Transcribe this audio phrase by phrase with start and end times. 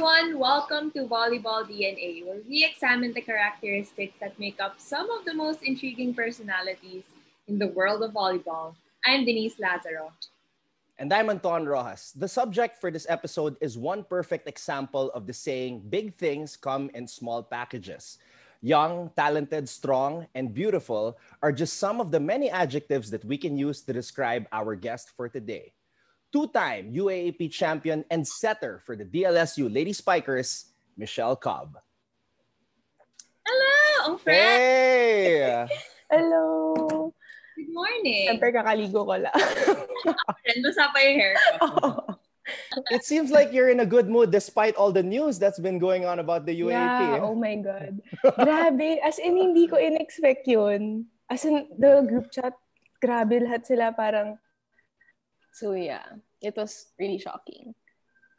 [0.00, 5.24] everyone, welcome to Volleyball DNA, where we examine the characteristics that make up some of
[5.24, 7.04] the most intriguing personalities
[7.50, 8.78] in the world of volleyball.
[9.04, 10.12] I'm Denise Lazaro.
[10.98, 12.12] And I'm Anton Rojas.
[12.14, 16.90] The subject for this episode is one perfect example of the saying, big things come
[16.94, 18.18] in small packages.
[18.62, 23.58] Young, talented, strong, and beautiful are just some of the many adjectives that we can
[23.58, 25.74] use to describe our guest for today
[26.32, 31.74] two-time UAAP champion and setter for the DLSU Lady Spikers, Michelle Cobb.
[33.44, 34.16] Hello.
[34.24, 35.66] Hey!
[36.10, 37.12] Hello.
[37.60, 38.24] Good morning.
[38.24, 39.36] Siyempre kakaligo ko lang.
[40.64, 41.68] Basa pa yung hair ko.
[42.90, 46.02] It seems like you're in a good mood despite all the news that's been going
[46.02, 46.74] on about the UAAP.
[47.14, 48.02] Yeah, oh my God.
[48.26, 48.98] grabe.
[49.06, 51.06] As in, hindi ko in-expect yun.
[51.30, 52.58] As in, the group chat,
[52.98, 54.34] grabe lahat sila parang
[55.54, 56.02] so yeah,
[56.42, 57.70] it was really shocking.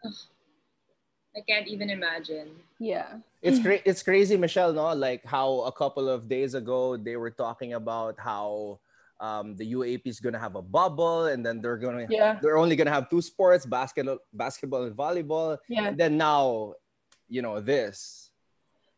[1.37, 2.51] I can't even imagine.
[2.83, 3.23] Yeah.
[3.39, 3.83] It's great.
[3.85, 4.73] It's crazy, Michelle.
[4.73, 8.79] No, like how a couple of days ago they were talking about how
[9.21, 12.41] um, the UAAP is gonna have a bubble, and then they're gonna yeah.
[12.41, 15.57] they're only gonna have two sports: basketball, basketball and volleyball.
[15.69, 15.93] Yeah.
[15.93, 16.73] And then now,
[17.29, 18.33] you know this.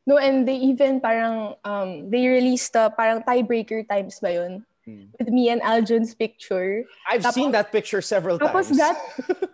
[0.07, 4.65] No, and they even parang um they released the parang tiebreaker times ba yun?
[4.83, 5.15] Hmm.
[5.15, 6.83] with me and Aljon's picture.
[7.08, 8.83] I've tapos, seen that picture several tapos times.
[8.83, 8.99] that,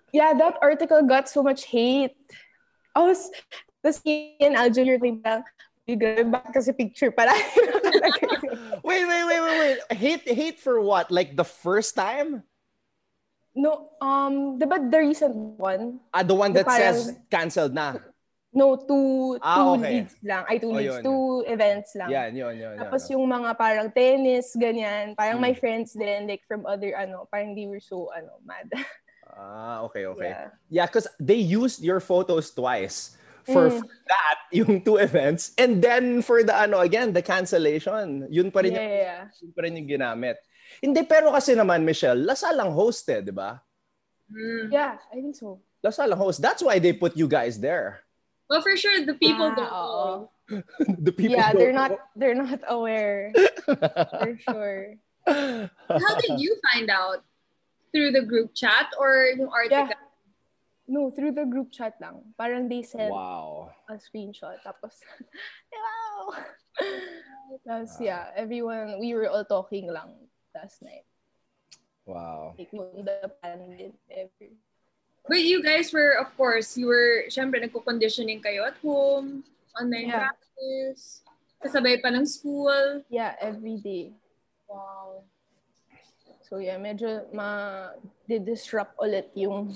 [0.13, 2.17] yeah, that article got so much hate.
[2.97, 3.29] I was,
[3.85, 5.45] tapos me and Aljon, you're like,
[5.85, 7.33] grabe ba kasi picture pala.
[8.89, 9.77] wait, wait, wait, wait, wait.
[9.93, 11.13] Hate, hate for what?
[11.13, 12.41] Like the first time?
[13.53, 15.99] No, um, the but the recent one.
[16.13, 18.01] Ah, the one that the parang, says canceled na.
[18.49, 19.93] No, two, ah, two okay.
[20.01, 20.43] leagues lang.
[20.49, 20.97] Ay, two oh, leagues.
[20.97, 21.03] Yun.
[21.05, 22.09] Two events lang.
[22.09, 22.75] Yan, yun, yun.
[22.81, 23.21] Tapos yun.
[23.21, 25.13] yung mga parang tennis, ganyan.
[25.13, 25.45] Parang hmm.
[25.45, 28.65] my friends din, like from other, ano, parang they were so, ano, mad.
[29.29, 30.33] Ah, okay, okay.
[30.73, 33.13] Yeah, because yeah, they used your photos twice.
[33.45, 33.81] For, mm.
[34.07, 35.53] that, yung two events.
[35.57, 38.27] And then for the, ano, again, the cancellation.
[38.29, 39.21] Yun pa rin, yeah, yung, yeah.
[39.41, 40.35] yun pa rin yung ginamit.
[40.81, 43.61] Hindi, pero kasi naman, Michelle, LaSalle lang hosted, di ba?
[44.29, 44.71] Mm.
[44.71, 45.59] Yeah, I think so.
[45.83, 46.41] LaSalle lang host.
[46.41, 48.03] That's why they put you guys there.
[48.49, 50.31] Well, for sure, the people don't know.
[51.05, 51.37] the people.
[51.37, 51.91] Yeah, they're not.
[52.15, 53.31] They're not aware.
[53.65, 54.95] for sure.
[55.27, 57.23] How did you find out?
[57.89, 59.89] Through the group chat or yung article?
[59.89, 60.08] Yeah.
[60.89, 62.33] No, through the group chat lang.
[62.33, 63.69] Parang they sent wow.
[63.85, 64.57] a screenshot.
[64.65, 64.97] Tapos,
[65.73, 66.33] wow!
[67.67, 70.17] Tapos, yeah, everyone, we were all talking lang
[70.57, 71.05] last night.
[72.09, 72.57] Wow.
[72.57, 74.57] Like, the pandemic, every.
[75.29, 79.45] But you guys were, of course, you were, syempre, nagko-conditioning kayo at home,
[79.77, 80.33] online yeah.
[80.33, 81.21] practice,
[81.61, 83.05] kasabay pa ng school.
[83.13, 84.17] Yeah, every day.
[84.65, 85.21] Wow.
[86.49, 89.69] So yeah, medyo ma-disrupt ulit yung...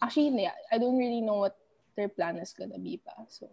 [0.00, 1.56] Actually, yeah, I don't really know what
[1.96, 3.26] their plan is gonna be pa.
[3.28, 3.50] So...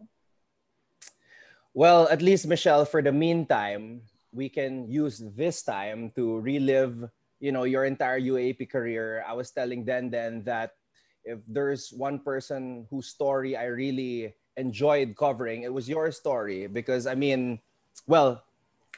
[1.73, 4.01] Well, at least, Michelle, for the meantime,
[4.31, 9.23] we can use this time to relive you know your entire UAAP career.
[9.28, 10.75] I was telling Denden that
[11.23, 17.07] if there's one person whose story I really enjoyed covering, it was your story because
[17.07, 17.59] I mean,
[18.07, 18.44] well,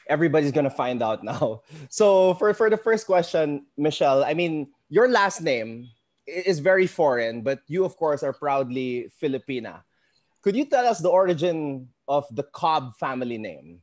[0.06, 1.62] everybody's gonna find out now.
[1.88, 5.90] So for for the first question, Michelle, I mean, your last name
[6.28, 9.82] is very foreign, but you of course are proudly Filipina.
[10.42, 13.80] Could you tell us the origin of the Cobb family name?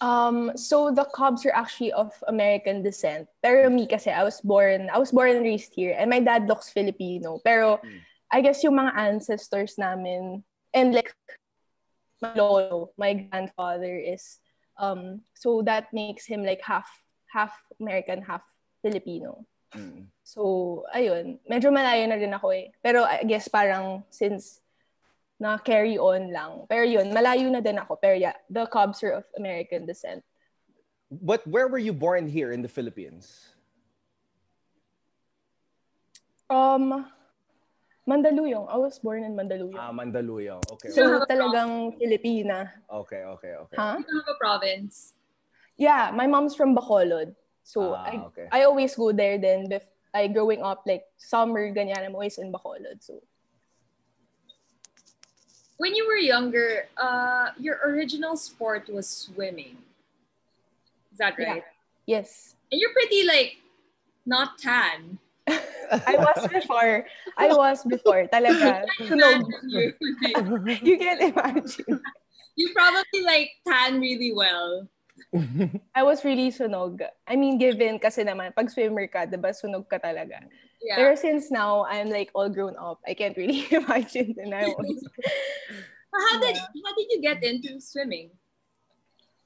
[0.00, 3.28] Um, so the Cobbs are actually of American descent.
[3.42, 5.96] Pero me kasi, I was born, I was born and raised here.
[5.96, 7.40] And my dad looks Filipino.
[7.44, 8.00] Pero mm.
[8.30, 10.44] I guess yung mga ancestors namin,
[10.74, 11.14] and like
[12.20, 14.38] my lolo, my grandfather is,
[14.78, 16.88] um, so that makes him like half,
[17.32, 18.42] half American, half
[18.82, 19.46] Filipino.
[19.74, 20.06] Mm.
[20.22, 21.38] So, ayun.
[21.48, 22.70] Medyo malayo na rin ako eh.
[22.82, 24.60] Pero I guess parang since
[25.38, 26.64] na carry on lang.
[26.68, 27.96] Pero yun, malayo na din ako.
[28.00, 30.24] Pero yeah, the Cobbs are of American descent.
[31.10, 33.54] But where were you born here in the Philippines?
[36.50, 37.06] Um,
[38.08, 38.66] Mandaluyong.
[38.70, 39.78] I was born in Mandaluyong.
[39.78, 40.62] Ah, Mandaluyong.
[40.78, 40.90] Okay.
[40.90, 42.70] So, talagang Filipina.
[42.90, 43.76] Okay, okay, okay.
[43.76, 43.98] Huh?
[43.98, 45.14] You have a province?
[45.76, 47.34] Yeah, my mom's from Bacolod.
[47.66, 48.46] So, ah, I, okay.
[48.54, 49.66] I always go there then.
[50.14, 53.02] I growing up, like, summer, ganyan, I'm always in Bacolod.
[53.02, 53.18] So,
[55.76, 59.82] when you were younger, uh, your original sport was swimming.
[61.10, 61.66] Is that right?
[62.06, 62.54] Yes.
[62.70, 63.58] And you're pretty like
[64.24, 65.18] not tan.
[65.50, 67.06] I was before.
[67.36, 68.30] I was before.
[68.30, 68.86] Talaga.
[69.02, 69.42] Sunog.
[69.66, 69.92] you,
[70.22, 72.00] like, You can imagine.
[72.54, 74.88] you probably like tan really well.
[75.94, 77.00] I was really sunog.
[77.26, 80.44] I mean, given kasi naman, pag swimmer ka, diba, sunog ka talaga.
[80.80, 80.96] Yeah.
[80.96, 85.00] Pero since now, I'm like all grown up, I can't really imagine that I was.
[86.12, 88.30] how did how did you get into swimming?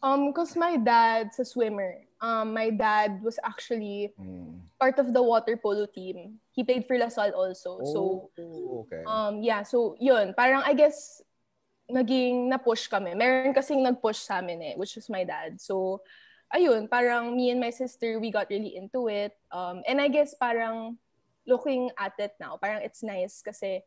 [0.02, 2.08] Um, cause my dad's a swimmer.
[2.24, 4.64] Um, my dad was actually Mm.
[4.80, 6.40] part of the water polo team.
[6.52, 7.80] He played for LaSalle also.
[7.84, 8.00] So,
[8.40, 9.04] Oh, okay.
[9.04, 9.60] um, yeah.
[9.62, 10.32] So, yun.
[10.36, 11.20] Parang, I guess,
[11.90, 13.14] naging na-push kami.
[13.14, 15.60] Meron kasing nag-push sa amin eh, which was my dad.
[15.60, 16.00] So,
[16.54, 19.34] ayun, parang me and my sister, we got really into it.
[19.50, 20.98] Um, and I guess parang
[21.46, 23.82] looking at it now, parang it's nice kasi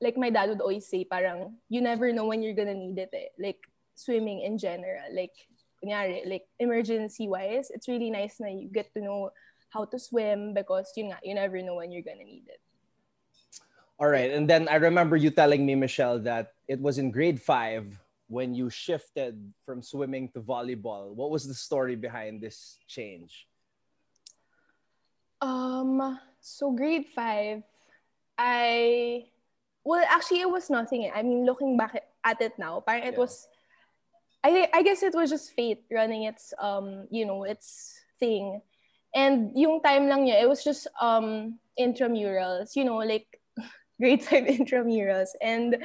[0.00, 3.10] like my dad would always say, parang you never know when you're gonna need it
[3.12, 3.30] eh.
[3.38, 3.60] Like
[3.94, 5.12] swimming in general.
[5.12, 5.34] Like,
[5.82, 9.30] kunyari, like emergency-wise, it's really nice na you get to know
[9.70, 12.60] how to swim because yun nga, you never know when you're gonna need it.
[14.00, 14.32] All right.
[14.32, 17.98] And then I remember you telling me, Michelle, that it was in grade five
[18.30, 19.34] when you shifted
[19.66, 21.10] from swimming to volleyball.
[21.10, 23.50] What was the story behind this change?
[25.42, 25.98] Um,
[26.38, 27.66] so grade five,
[28.38, 29.26] I
[29.82, 31.10] well actually it was nothing.
[31.10, 33.18] I mean, looking back at it now, parang it Yeah.
[33.18, 33.50] was.
[34.46, 38.62] I I guess it was just fate running its um you know its thing,
[39.10, 42.78] and yung time lang niya it was just um intramurals.
[42.78, 43.26] You know like
[44.00, 45.82] grade five intramurals and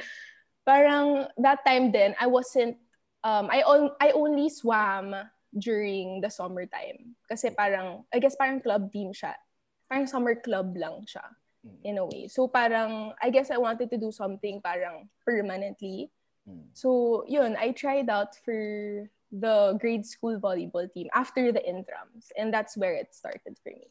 [0.66, 2.76] parang that time then I wasn't
[3.22, 5.14] um I on I only swam
[5.54, 9.38] during the summertime kasi parang I guess parang club team siya
[9.86, 11.24] parang summer club lang siya
[11.66, 11.80] Mm.
[11.82, 12.28] in a way.
[12.28, 16.10] So parang, I guess I wanted to do something parang permanently.
[16.48, 16.70] Mm.
[16.72, 22.30] So yun, I tried out for the grade school volleyball team after the intrams.
[22.38, 23.90] And that's where it started for me.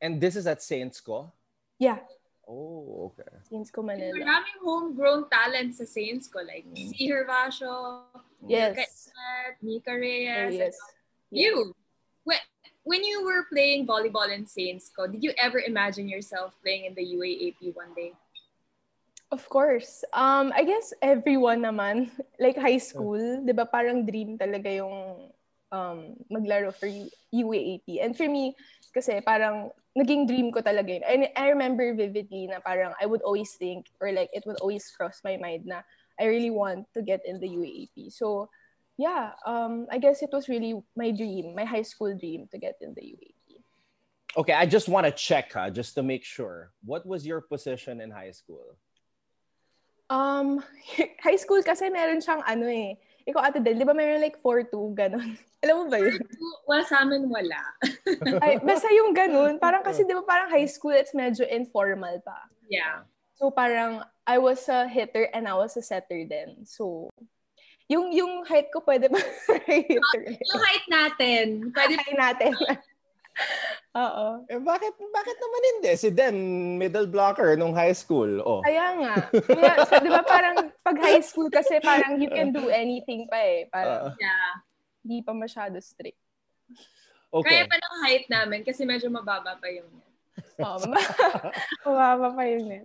[0.00, 0.94] And this is at St.
[0.94, 1.32] Scho.
[1.78, 1.98] Yeah,
[2.48, 3.28] Oh, okay.
[3.46, 4.12] Saints Co Manila.
[4.18, 6.42] Maraming homegrown talent sa Saints ko.
[6.42, 6.90] Like, Mm.
[6.90, 8.02] si Hervasio,
[8.42, 8.74] Yes.
[8.76, 10.54] Kat, Nika Oh, Reyes.
[10.58, 10.76] yes.
[11.30, 11.70] You,
[12.26, 12.42] when,
[12.82, 16.94] when you were playing volleyball in Saints ko, did you ever imagine yourself playing in
[16.98, 18.12] the UAAP one day?
[19.32, 20.04] Of course.
[20.12, 22.10] Um, I guess everyone naman,
[22.42, 25.30] like high school, di ba parang dream talaga yung
[25.72, 25.98] um,
[26.28, 26.90] maglaro for
[27.32, 28.02] UAAP.
[28.02, 28.52] And for me,
[28.94, 31.04] kasi parang naging dream ko talaga yun.
[31.04, 34.88] And I remember vividly na parang I would always think or like it would always
[34.88, 35.82] cross my mind na
[36.20, 38.12] I really want to get in the UAAP.
[38.12, 38.48] So,
[38.96, 42.76] yeah, um, I guess it was really my dream, my high school dream to get
[42.80, 43.60] in the UAAP.
[44.36, 46.72] Okay, I just want to check, huh, just to make sure.
[46.84, 48.76] What was your position in high school?
[50.08, 50.64] Um,
[51.24, 52.96] high school kasi meron siyang ano eh.
[53.22, 55.28] Ikaw ate Del, di ba meron like 4-2, ganun?
[55.62, 56.18] Alam mo ba yun?
[56.66, 57.60] Well, sa amin wala.
[58.44, 59.62] Ay, basta yung ganun.
[59.62, 62.50] Parang kasi di ba parang high school, it's medyo informal pa.
[62.66, 63.06] Yeah.
[63.38, 66.66] So parang I was a hitter and I was a setter then.
[66.66, 67.10] So,
[67.90, 69.18] yung yung height ko pwede ba
[69.66, 70.22] hitter?
[70.38, 72.50] Yung height natin, pwede Height natin.
[73.92, 74.26] Oo.
[74.48, 75.92] Eh, bakit, bakit naman hindi?
[76.00, 76.36] Si Den,
[76.80, 78.40] middle blocker nung high school.
[78.40, 78.64] Oh.
[78.64, 79.14] Kaya nga.
[79.28, 83.36] Kaya, so, di ba parang pag high school kasi parang you can do anything pa
[83.40, 83.68] eh.
[83.68, 84.52] Parang Ah, Yeah.
[85.04, 86.16] hindi pa masyado strict.
[87.32, 87.68] Kaya okay.
[87.68, 89.88] pa ng height namin kasi medyo mababa pa yung
[90.60, 90.88] Oo.
[91.84, 92.84] Mababa pa yun eh.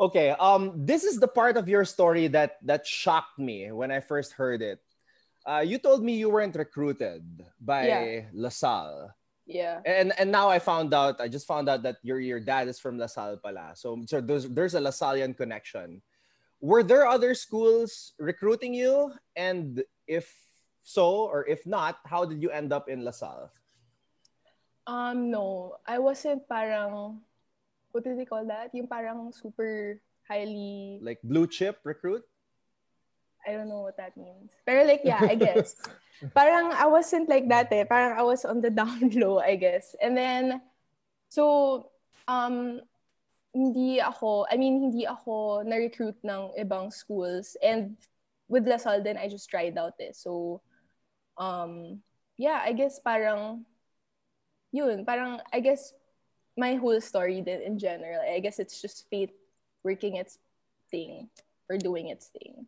[0.00, 4.00] Okay, um, this is the part of your story that that shocked me when I
[4.00, 4.80] first heard it.
[5.44, 7.20] Uh, you told me you weren't recruited
[7.60, 8.04] by Yeah.
[8.32, 9.12] LaSalle,
[9.50, 9.82] Yeah.
[9.82, 11.18] and and now I found out.
[11.18, 13.74] I just found out that your your dad is from LaSalle, pala.
[13.74, 16.02] So so there's there's a LaSallian connection.
[16.62, 20.30] Were there other schools recruiting you, and if
[20.82, 23.50] so or if not, how did you end up in LaSalle?
[24.86, 25.76] Um, no.
[25.86, 27.20] I wasn't parang,
[27.92, 28.74] what do they call that?
[28.74, 32.24] Yung parang super highly, Like blue chip recruit?
[33.46, 34.50] I don't know what that means.
[34.66, 35.76] Pero like, yeah, I guess.
[36.34, 37.84] parang I wasn't like that eh.
[37.84, 39.96] Parang I was on the down low, I guess.
[40.00, 40.60] And then,
[41.28, 41.90] so,
[42.28, 42.80] um,
[43.54, 47.56] hindi ako, I mean, hindi ako na-recruit ng ibang schools.
[47.62, 47.96] And
[48.48, 50.12] with LaSalle then, I just tried out eh.
[50.12, 50.62] So,
[51.38, 52.02] um,
[52.38, 53.64] yeah, I guess parang,
[54.70, 55.94] yun, parang, I guess,
[56.56, 59.32] my whole story then in general, I guess it's just fate
[59.82, 60.38] working its
[60.90, 61.28] thing
[61.68, 62.66] or doing its thing.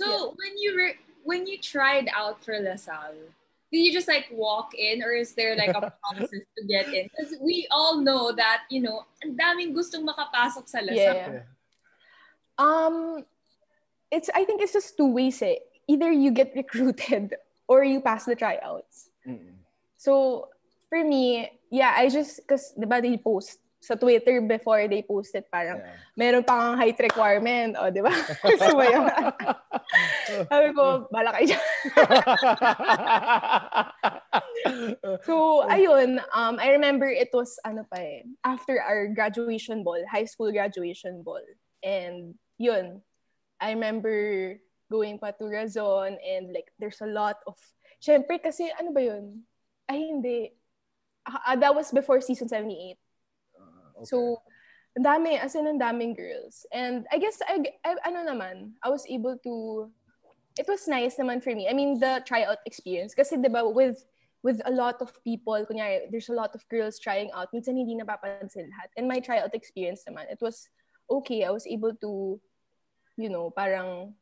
[0.00, 0.40] So Yeah.
[0.40, 3.28] when you re- when you tried out for LaSalle,
[3.68, 7.12] did you just like walk in or is there like a process to get in?
[7.12, 11.44] Because we all know that, you know, ang daming gustong makapasok sa LaSalle.
[11.44, 11.48] Yeah.
[12.56, 13.28] Um,
[14.08, 15.44] it's I think it's just two ways.
[15.44, 15.60] Eh.
[15.86, 17.36] Either you get recruited
[17.68, 19.12] or you pass the tryouts.
[19.28, 19.60] Mm-mm.
[20.00, 20.48] So,
[20.88, 25.32] for me, yeah, I just, because, di ba, they post sa Twitter before they post
[25.34, 25.96] it, parang, Yeah.
[26.12, 28.12] meron pang height requirement, o, di ba?
[28.60, 29.08] so, yun.
[30.52, 31.64] Sabi ko, bala kayo dyan.
[35.24, 40.28] So, ayun, um, I remember it was, ano pa eh, after our graduation ball, high
[40.28, 41.42] school graduation ball.
[41.80, 43.00] And, yun,
[43.60, 44.60] I remember
[44.92, 47.56] going pa to Razon and like, there's a lot of,
[48.04, 49.48] syempre kasi, ano ba yun?
[49.88, 50.52] Ay, hindi.
[51.24, 52.96] Ah, that was before season 78.
[54.00, 54.08] Okay.
[54.08, 54.40] So,
[54.96, 56.66] ang dami, as in, ang daming girls.
[56.72, 59.90] And I guess, I, I, ano naman, I was able to,
[60.58, 61.68] it was nice naman for me.
[61.68, 63.14] I mean, the tryout experience.
[63.14, 64.02] Kasi, di ba, with,
[64.42, 67.94] with a lot of people, kunyari, there's a lot of girls trying out, minsan hindi
[67.94, 68.88] napapansin lahat.
[68.96, 70.68] And my tryout experience naman, it was
[71.10, 71.44] okay.
[71.44, 72.40] I was able to,
[73.16, 74.14] you know, parang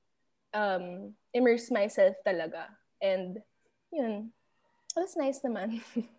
[0.52, 2.68] um, immerse myself talaga.
[3.00, 3.38] And,
[3.92, 4.34] yun,
[4.96, 5.80] it was nice naman.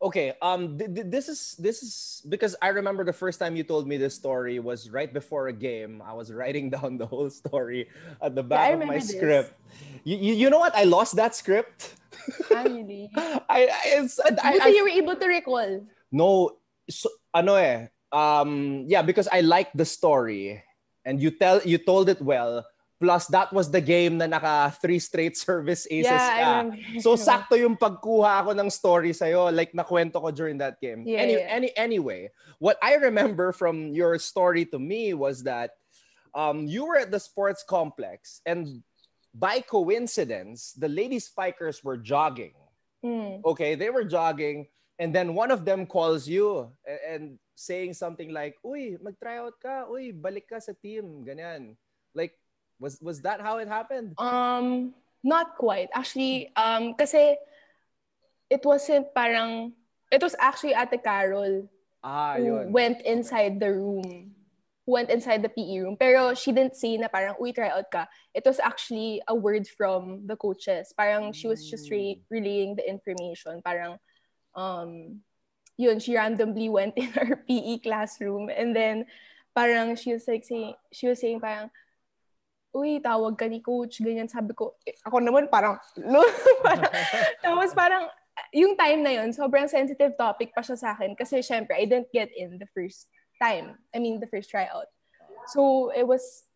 [0.00, 3.64] Okay, um, th- th- this is this is because I remember the first time you
[3.64, 6.00] told me this story was right before a game.
[6.00, 7.88] I was writing down the whole story
[8.22, 9.12] at the back of my this.
[9.12, 9.52] script.
[10.04, 10.74] You, you, you know what?
[10.74, 12.00] I lost that script.
[12.50, 13.12] ah, really?
[13.16, 15.84] I, I, it's, I, Buti I, you were able to recall.
[16.10, 16.56] no,
[16.88, 20.64] so, ano eh, um, yeah, because I liked the story
[21.04, 22.64] and you tell you told it well.
[23.00, 27.00] Plus, that was the game na naka three straight service aces Yeah, ka.
[27.00, 31.08] So sakto yung pagkuha ako ng story sa'yo, like nakwento ko during that game.
[31.08, 31.48] Yeah, any, yeah.
[31.48, 32.28] any, anyway,
[32.60, 35.80] what I remember from your story to me was that
[36.36, 38.84] um, you were at the sports complex and
[39.32, 42.52] by coincidence, the lady spikers were jogging.
[43.00, 43.40] Mm.
[43.48, 44.68] Okay, they were jogging
[45.00, 49.88] and then one of them calls you a- and saying something like, Uy, mag-tryout ka.
[49.88, 51.24] Uy, balik ka sa team.
[51.24, 51.80] Ganyan.
[52.12, 52.36] Like,
[52.80, 54.16] was was that how it happened?
[54.18, 55.88] Um, not quite.
[55.92, 57.36] Actually, um, kasi
[58.48, 59.72] it wasn't parang,
[60.10, 61.68] it was actually Ate Carol
[62.02, 62.72] Ah, who yun.
[62.72, 64.32] went inside the room.
[64.86, 65.96] Went inside the PE room.
[66.00, 68.08] Pero she didn't say na parang, uy, try out ka.
[68.34, 70.92] It was actually a word from the coaches.
[70.96, 73.60] Parang she was just re- relaying the information.
[73.62, 74.00] Parang,
[74.56, 75.20] um,
[75.76, 79.04] yun, she randomly went in her PE classroom and then
[79.54, 81.70] parang she was like saying, she was saying parang,
[82.70, 84.30] uy, tawag ka ni coach, ganyan.
[84.30, 85.78] Sabi ko, eh, ako naman parang,
[86.66, 86.90] parang,
[87.44, 88.06] tapos parang,
[88.54, 92.10] yung time na yun, sobrang sensitive topic pa siya sa akin kasi syempre, I didn't
[92.14, 93.10] get in the first
[93.42, 93.76] time.
[93.94, 94.86] I mean, the first tryout.
[95.50, 96.46] So, it was,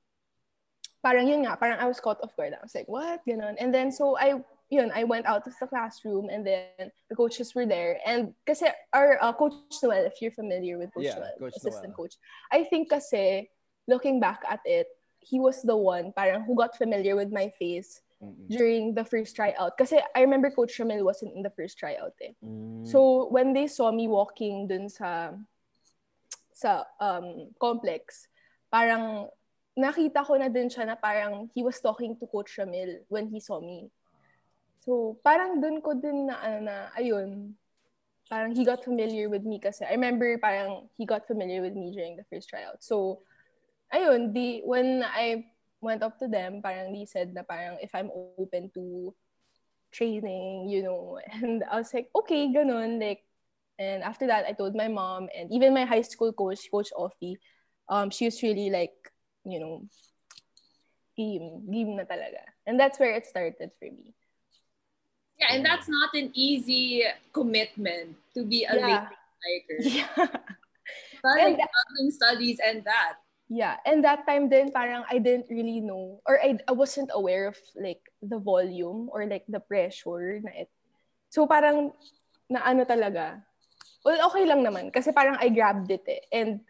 [1.02, 2.54] parang yun nga, parang I was caught off guard.
[2.54, 3.20] I was like, what?
[3.26, 3.58] Ganon.
[3.58, 4.40] And then, so I,
[4.70, 7.98] yun, I went out of the classroom and then the coaches were there.
[8.06, 11.92] And kasi our uh, Coach Noel, if you're familiar with Coach Yeah, Noel, Coach assistant
[11.92, 12.08] Noel.
[12.08, 12.14] coach,
[12.50, 13.50] I think kasi,
[13.86, 14.88] looking back at it,
[15.24, 18.48] he was the one parang who got familiar with my face Mm-mm.
[18.48, 19.76] during the first tryout.
[19.76, 22.36] Kasi I remember Coach Ramil wasn't in the first tryout eh.
[22.44, 22.86] Mm.
[22.86, 25.32] So when they saw me walking dun sa
[26.54, 28.28] sa um, complex,
[28.70, 29.28] parang
[29.74, 33.42] nakita ko na din siya na parang he was talking to Coach Ramil when he
[33.42, 33.90] saw me.
[34.86, 37.58] So parang dun ko din na ano na ayun,
[38.30, 41.90] parang he got familiar with me kasi I remember parang he got familiar with me
[41.90, 42.84] during the first tryout.
[42.84, 43.26] So
[43.94, 45.46] ayun, di when I
[45.80, 49.14] went up to them, parang they said na parang if I'm open to
[49.94, 53.22] training, you know, and I was like, okay, ganun, like,
[53.78, 57.38] and after that, I told my mom and even my high school coach, Coach Offie,
[57.88, 58.94] um, she was really like,
[59.46, 59.86] you know,
[61.16, 62.42] game, game na talaga.
[62.66, 64.14] And that's where it started for me.
[65.38, 68.86] Yeah, and that's not an easy commitment to be a Yeah.
[68.86, 69.78] lady spiker.
[69.98, 70.26] Yeah.
[71.24, 73.23] Parang And- juggling studies and that.
[73.48, 77.46] Yeah, and that time then parang I didn't really know or I, I wasn't aware
[77.52, 80.70] of like the volume or like the pressure na it.
[81.28, 81.92] So parang
[82.48, 83.44] na ano talaga.
[84.00, 86.24] Well, okay lang naman kasi parang I grabbed it eh.
[86.32, 86.64] And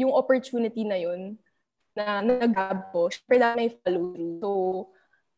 [0.00, 1.36] yung opportunity na yun
[1.94, 4.40] na nag-grab ko, syempre na may follow through.
[4.42, 4.50] So,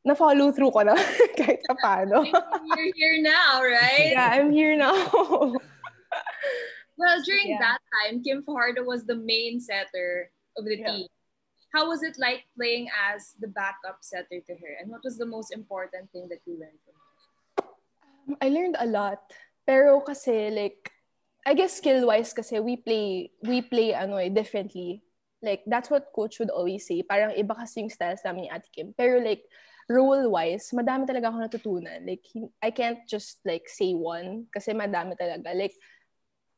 [0.06, 0.96] na-follow through ko na
[1.38, 2.24] kahit pa paano.
[2.24, 4.14] You're here now, right?
[4.16, 4.94] yeah, I'm here now.
[6.96, 7.60] Well, during Yeah.
[7.60, 10.88] that time, Kim Fajardo was the main setter of the Yeah.
[10.90, 11.06] team.
[11.74, 14.72] How was it like playing as the backup setter to her?
[14.80, 17.04] And what was the most important thing that you learned from her?
[18.40, 19.20] I learned a lot.
[19.66, 20.92] Pero kasi like
[21.46, 25.04] I guess skill-wise kasi we play we play ano eh differently.
[25.42, 27.04] Like that's what coach would always say.
[27.04, 28.96] Parang iba kasi yung styles namin ni Ate Kim.
[28.96, 29.44] Pero like
[29.86, 32.02] role-wise, madami talaga ako natutunan.
[32.02, 32.24] Like
[32.62, 35.54] I can't just like say one kasi madami talaga.
[35.54, 35.76] Like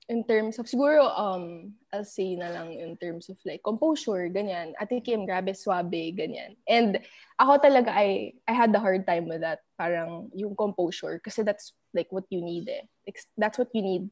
[0.09, 4.73] in terms of, siguro, um, I'll say na lang in terms of like composure, ganyan.
[4.81, 6.57] Ate Kim, grabe, swabe, ganyan.
[6.67, 6.99] And
[7.39, 9.61] ako talaga, I, I had the hard time with that.
[9.79, 11.21] Parang yung composure.
[11.23, 12.89] Kasi that's like what you need eh.
[13.07, 14.11] Like, that's what you need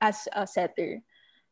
[0.00, 1.00] as a setter.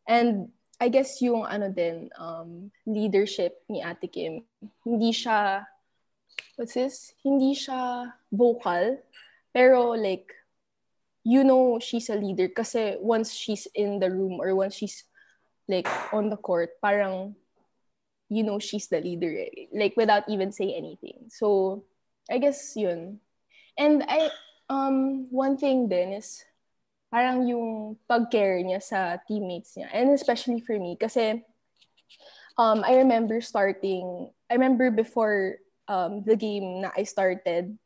[0.07, 0.51] And
[0.81, 4.43] I guess yung ano din, um, leadership ni Ate Kim,
[4.83, 5.63] hindi siya,
[6.57, 7.15] what's this?
[7.23, 8.99] Hindi siya vocal.
[9.55, 10.35] Pero like,
[11.25, 15.05] you know she's a leader kasi once she's in the room or once she's
[15.69, 17.37] like on the court, parang
[18.31, 19.67] you know she's the leader eh.
[19.75, 21.29] like without even saying anything.
[21.29, 21.83] So
[22.31, 23.21] I guess yun.
[23.79, 24.31] And I
[24.71, 26.43] um one thing then is
[27.11, 29.91] parang yung pag-care niya sa teammates niya.
[29.93, 31.43] And especially for me kasi
[32.59, 35.59] um I remember starting I remember before
[35.91, 37.77] um the game na I started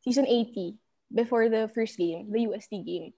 [0.00, 0.80] season 80
[1.12, 3.12] before the first game, the USD game,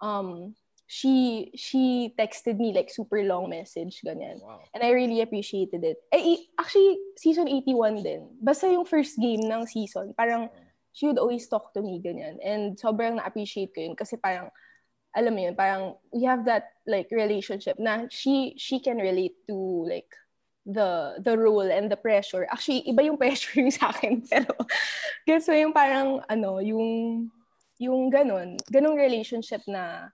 [0.00, 0.54] um,
[0.90, 4.42] she she texted me like super long message ganyan.
[4.42, 4.58] Wow.
[4.74, 6.02] And I really appreciated it.
[6.10, 8.26] Eh, actually season 81 din.
[8.42, 10.50] Basta yung first game ng season, parang
[10.90, 12.42] she would always talk to me ganyan.
[12.42, 14.50] And sobrang na-appreciate ko yun kasi parang
[15.14, 19.86] alam mo yun, parang we have that like relationship na she she can relate to
[19.86, 20.10] like
[20.72, 22.46] the the role and the pressure.
[22.50, 24.54] Actually, iba yung pressure yung sa akin, pero
[25.26, 27.30] guess mo yung parang ano, yung
[27.80, 30.12] yung ganun, ganung relationship na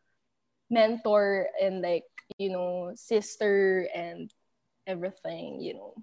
[0.70, 2.06] mentor and like,
[2.38, 4.30] you know, sister and
[4.86, 5.94] everything, you know.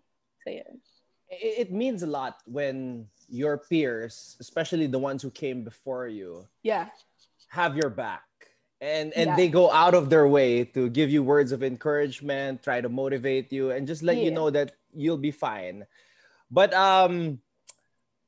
[0.43, 0.75] So yeah.
[1.29, 6.47] It, it means a lot when your peers, especially the ones who came before you,
[6.63, 6.91] yeah,
[7.47, 8.23] have your back
[8.83, 9.35] and and yeah.
[9.39, 13.47] they go out of their way to give you words of encouragement try to motivate
[13.47, 14.27] you and just let yeah.
[14.27, 15.87] you know that you'll be fine
[16.51, 17.39] but um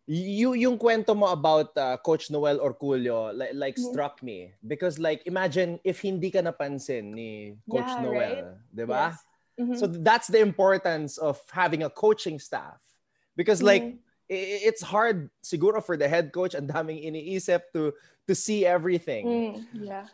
[0.08, 3.92] you yung kwento mo about uh, coach Noel Orcullo like, like mm-hmm.
[3.92, 8.46] struck me because like imagine if hindi ka napansin ni coach yeah, Noel right?
[8.72, 9.16] 'di ba yes.
[9.60, 9.76] mm-hmm.
[9.76, 12.80] so that's the importance of having a coaching staff
[13.36, 14.00] because like mm-hmm.
[14.30, 17.92] it's hard siguro for the head coach and daming iniisip to
[18.30, 20.06] to see everything mm, yeah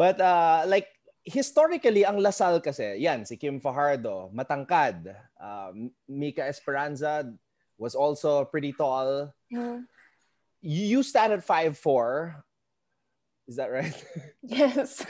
[0.00, 0.88] But uh, like
[1.28, 5.12] historically, ang LaSalle kasi, yan, si Kim Fajardo, matangkad.
[5.36, 7.28] Um, Mika Esperanza
[7.76, 9.28] was also pretty tall.
[10.64, 12.32] You stand at 5'4".
[13.44, 13.92] Is that right?
[14.40, 15.04] Yes.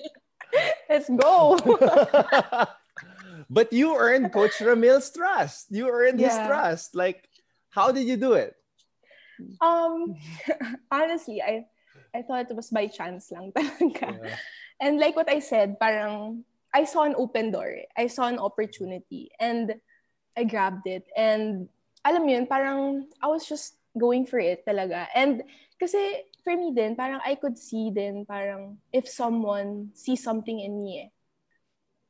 [0.88, 1.60] Let's go.
[3.52, 5.68] but you earned Coach Ramil's trust.
[5.68, 6.32] You earned yeah.
[6.32, 6.96] his trust.
[6.96, 7.28] Like,
[7.68, 8.56] how did you do it?
[9.60, 10.16] Um,
[10.88, 11.68] honestly, I
[12.16, 14.16] I thought it was by chance lang talaga.
[14.16, 14.36] Yeah.
[14.80, 17.76] And like what I said, parang I saw an open door.
[17.96, 19.76] I saw an opportunity and
[20.36, 21.04] I grabbed it.
[21.16, 21.68] And
[22.04, 25.08] alam mo yun, parang I was just going for it talaga.
[25.12, 25.44] And
[25.80, 30.80] kasi for me din, parang I could see din parang if someone sees something in
[30.80, 31.10] me eh.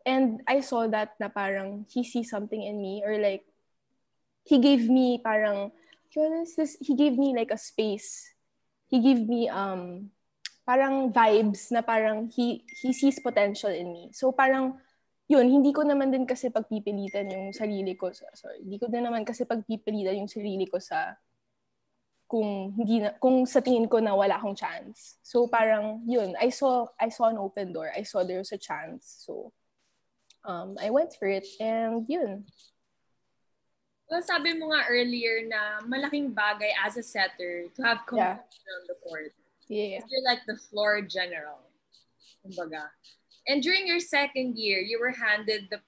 [0.07, 3.43] And I saw that na parang he sees something in me or like
[4.47, 5.75] he gave me parang
[6.15, 8.36] he gave me like a space
[8.89, 10.11] he gave me um
[10.67, 14.05] parang vibes na parang he he sees potential in me.
[14.11, 14.79] So parang
[15.27, 19.07] yun, hindi ko naman din kasi pagpipilitan yung sarili ko sa sorry, hindi ko din
[19.07, 21.19] naman kasi pagpipilitan yung sarili ko sa
[22.27, 25.19] kung hindi na, kung sa tingin ko na wala akong chance.
[25.23, 27.91] So parang yun, I saw I saw an open door.
[27.95, 29.23] I saw there was a chance.
[29.23, 29.55] So
[30.43, 32.47] um I went for it and yun.
[34.07, 38.75] Well, sabi mo nga earlier na malaking bagay as a setter to have composure yeah.
[38.79, 39.35] on the court.
[39.67, 39.99] Yeah.
[40.07, 41.59] You're like the floor general.
[42.47, 42.87] Kumbaga.
[43.51, 45.83] And during your second year, you were handed the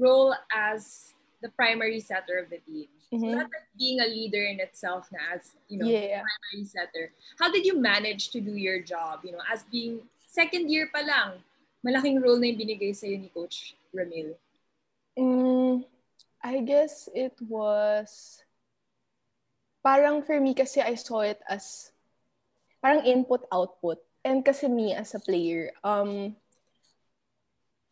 [0.00, 2.88] role as the primary setter of the team.
[3.12, 3.20] Mm-hmm.
[3.20, 6.24] So that's like being a leader in itself na as, you know, yeah.
[6.24, 7.12] primary setter.
[7.38, 11.00] How did you manage to do your job, you know, as being second year pa
[11.04, 11.44] lang,
[11.84, 14.36] malaking role na yung binigay sa'yo ni Coach Ramil?
[15.18, 15.84] Mm,
[16.42, 18.40] I guess it was
[19.84, 21.92] parang for me kasi I saw it as
[22.80, 24.00] parang input output.
[24.24, 26.36] And kasi me as a player um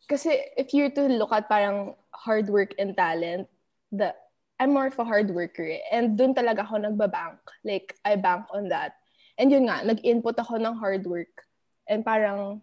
[0.05, 3.49] kasi if you're to look at parang hard work and talent
[3.93, 4.13] the
[4.59, 5.81] I'm more of a hard worker eh.
[5.89, 7.39] and doon talaga ako nagbabank.
[7.63, 8.99] Like I bank on that.
[9.39, 11.31] And yun nga nag-input ako ng hard work.
[11.87, 12.61] And parang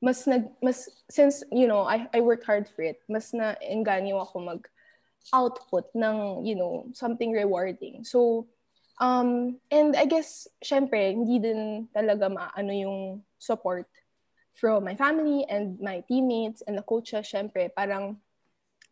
[0.00, 4.22] mas nag mas since you know I I worked hard for it mas na engganyo
[4.22, 4.62] ako mag
[5.32, 8.04] output ng, you know, something rewarding.
[8.04, 8.46] So,
[9.00, 12.98] um, and I guess, syempre, hindi din talaga maano yung
[13.38, 13.86] support
[14.58, 18.18] from my family and my teammates and the coaches, syempre, parang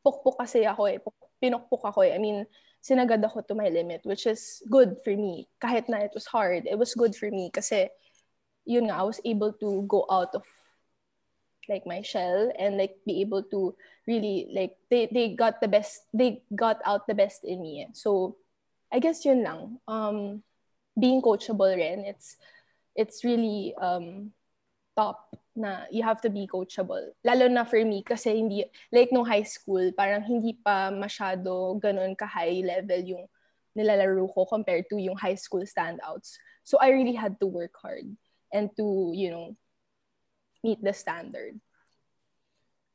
[0.07, 1.03] pukpuk kasi ako eh.
[1.43, 2.15] Pinukpuk ako eh.
[2.15, 2.47] I mean,
[2.79, 5.51] sinagad ako to my limit, which is good for me.
[5.59, 7.91] Kahit na it was hard, it was good for me kasi,
[8.63, 10.47] yun nga, I was able to go out of
[11.69, 13.75] like my shell and like be able to
[14.07, 17.87] really like they they got the best they got out the best in me.
[17.93, 18.37] So
[18.93, 19.79] I guess yun lang.
[19.89, 20.43] Um
[20.99, 22.37] being coachable rin, it's
[22.97, 24.33] it's really um
[24.97, 27.13] top na you have to be coachable.
[27.25, 32.17] Lalo na for me kasi hindi like no high school, parang hindi pa masyado ganun
[32.17, 33.25] ka high level yung
[33.77, 36.41] nilalaro ko compared to yung high school standouts.
[36.65, 38.09] So I really had to work hard
[38.53, 39.57] and to, you know,
[40.67, 41.55] meet the standard.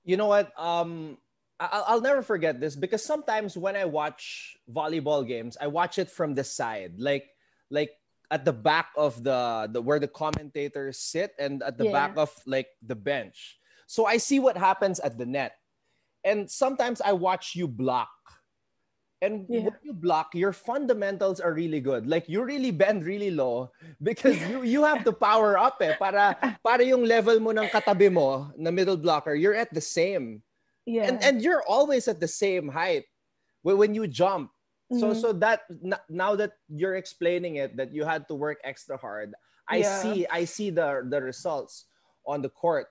[0.04, 0.52] You know what?
[0.60, 1.18] Um,
[1.60, 6.12] I'll, I'll never forget this because sometimes when I watch volleyball games, I watch it
[6.12, 7.30] from the side, like
[7.70, 7.92] like
[8.32, 11.92] at the back of the, the where the commentators sit and at the yeah.
[11.92, 13.60] back of like the bench.
[13.88, 15.56] So I see what happens at the net.
[16.24, 18.10] And sometimes I watch you block
[19.22, 19.70] and yeah.
[19.70, 22.08] when you block, your fundamentals are really good.
[22.08, 23.70] Like you really bend really low
[24.02, 28.10] because you you have to power up eh para para yung level mo ng katabi
[28.10, 30.42] mo na middle blocker, you're at the same.
[30.90, 31.06] Yeah.
[31.06, 33.06] And and you're always at the same height
[33.62, 34.50] when you jump.
[34.92, 35.22] So mm-hmm.
[35.22, 35.70] so that
[36.10, 39.38] now that you're explaining it that you had to work extra hard,
[39.70, 40.02] I yeah.
[40.02, 41.86] see I see the the results
[42.26, 42.90] on the court.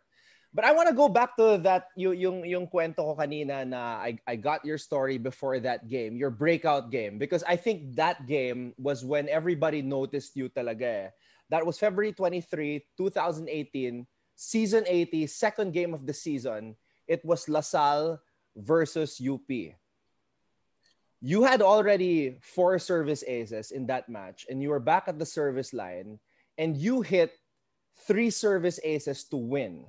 [0.51, 4.03] But I want to go back to that yung yung yung kwento ko kanina na
[4.03, 8.27] I I got your story before that game, your breakout game because I think that
[8.27, 11.07] game was when everybody noticed you talaga.
[11.07, 11.09] Eh.
[11.55, 16.75] That was February 23, 2018, season 80, second game of the season.
[17.07, 18.19] It was LaSalle
[18.55, 19.51] versus UP.
[21.21, 25.27] You had already four service aces in that match and you were back at the
[25.27, 26.19] service line
[26.59, 27.39] and you hit
[28.07, 29.87] three service aces to win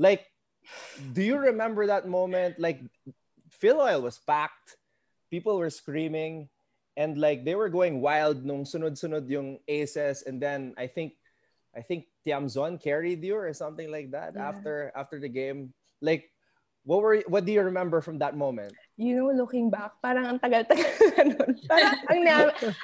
[0.00, 0.24] like,
[1.12, 2.56] do you remember that moment?
[2.58, 2.80] Like,
[3.52, 4.80] Filoil was packed.
[5.30, 6.48] People were screaming.
[6.96, 10.24] And like, they were going wild nung sunod-sunod yung aces.
[10.24, 11.12] And then I think,
[11.76, 14.48] I think Tiamzon carried you or something like that yeah.
[14.48, 15.72] after after the game.
[16.02, 16.32] Like,
[16.82, 18.74] what were what do you remember from that moment?
[18.96, 20.90] You know, looking back, parang ang tagal-tagal
[21.30, 22.34] na Parang ang, na,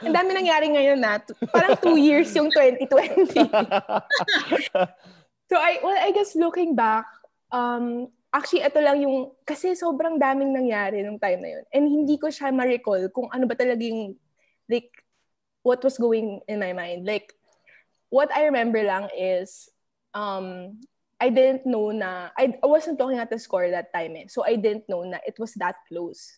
[0.06, 1.18] ang dami nangyari ngayon na.
[1.50, 3.50] Parang two years yung 2020.
[5.46, 7.06] So I well I guess looking back
[7.54, 11.64] um actually ito lang yung kasi sobrang daming nangyari nung time na yun.
[11.72, 14.18] And hindi ko siya ma-recall kung ano ba talaga yung
[14.66, 14.90] like
[15.62, 17.06] what was going in my mind.
[17.06, 17.32] Like
[18.10, 19.70] what I remember lang is
[20.12, 20.78] um
[21.16, 24.26] I didn't know na I, I wasn't talking at the score that time eh.
[24.28, 26.36] So I didn't know na it was that close.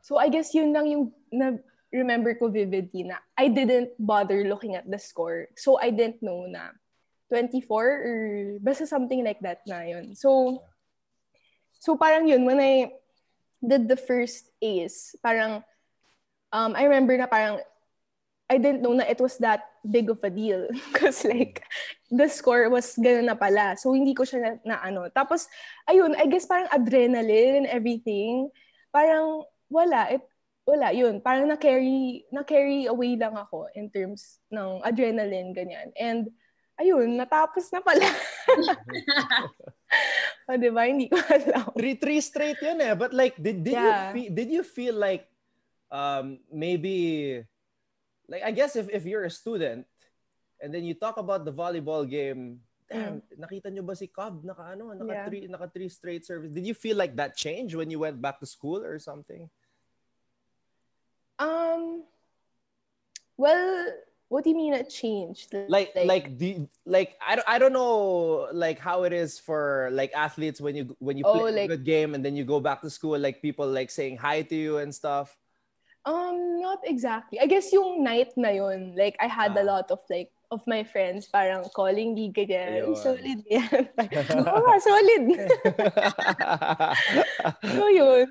[0.00, 1.60] So I guess yun lang yung na
[1.92, 5.52] remember ko vividly na I didn't bother looking at the score.
[5.60, 6.72] So I didn't know na
[7.28, 8.18] 24 or
[8.60, 10.16] basta something like that na yun.
[10.16, 10.62] So,
[11.78, 12.92] so parang yun, when I
[13.60, 15.62] did the first A's, parang,
[16.52, 17.60] um, I remember na parang,
[18.48, 20.66] I didn't know na it was that big of a deal.
[20.92, 21.62] Because like,
[22.10, 23.76] the score was gano'n na pala.
[23.76, 25.12] So, hindi ko siya na, na ano.
[25.12, 25.46] Tapos,
[25.84, 28.48] ayun, I guess parang adrenaline and everything.
[28.88, 30.16] Parang, wala.
[30.16, 30.24] It,
[30.64, 31.20] wala, yun.
[31.20, 35.92] Parang na-carry, na-carry away lang ako in terms ng adrenaline, ganyan.
[36.00, 36.32] And,
[36.78, 38.06] ayun, natapos na pala.
[40.48, 40.86] o, di ba?
[40.86, 41.74] Hindi ko alam.
[41.74, 42.94] Three, three straight yun eh.
[42.94, 43.84] But like, did, did, yeah.
[43.84, 45.26] you, feel, did you feel like
[45.90, 47.42] um, maybe,
[48.30, 49.84] like, I guess if, if you're a student
[50.62, 53.22] and then you talk about the volleyball game, damn, mm.
[53.36, 54.46] nakita nyo ba si Cobb?
[54.46, 55.26] Naka ano, naka, yeah.
[55.26, 56.54] three, naka three straight service.
[56.54, 59.50] Did you feel like that changed when you went back to school or something?
[61.38, 62.02] Um,
[63.36, 63.86] well,
[64.28, 65.54] what do you mean it changed?
[65.68, 69.88] Like like, like the like I don't I don't know like how it is for
[69.92, 72.44] like athletes when you when you oh, play like, a good game and then you
[72.44, 75.36] go back to school like people like saying hi to you and stuff.
[76.04, 77.40] Um, not exactly.
[77.40, 79.62] I guess yung night na yun, like I had ah.
[79.62, 82.96] a lot of like of my friends parang calling me ganyan.
[82.96, 83.88] Solid yan.
[84.48, 85.24] Oo nga, solid.
[87.76, 88.24] so yun.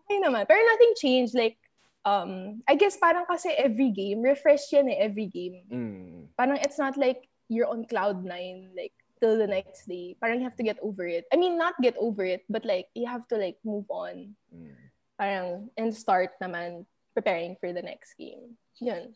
[0.00, 0.48] Okay naman.
[0.48, 1.36] Pero nothing changed.
[1.36, 1.60] Like,
[2.08, 5.60] um, I guess parang kasi every game, refresh yan eh, every game.
[5.68, 6.32] Mm.
[6.36, 10.16] Parang it's not like you're on cloud nine, like, till the next day.
[10.20, 11.28] Parang you have to get over it.
[11.32, 14.34] I mean, not get over it, but like, you have to like move on.
[14.48, 14.76] Mm.
[15.20, 18.56] Parang, and start naman preparing for the next game.
[18.80, 19.12] Yun.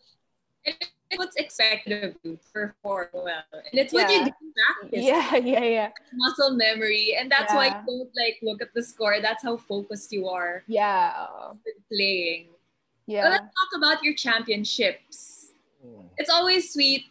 [0.66, 0.76] And
[1.16, 3.46] what's expected of you to perform well.
[3.52, 4.18] And it's what yeah.
[4.18, 5.04] you do in practice.
[5.04, 5.90] Yeah, yeah, yeah.
[6.14, 7.14] Muscle memory.
[7.18, 7.56] And that's yeah.
[7.56, 9.20] why you don't like look at the score.
[9.20, 10.64] That's how focused you are.
[10.66, 11.28] Yeah.
[11.86, 12.48] Playing.
[13.06, 13.28] Yeah.
[13.28, 15.52] let's talk about your championships.
[15.84, 16.06] Mm.
[16.18, 17.06] It's always sweet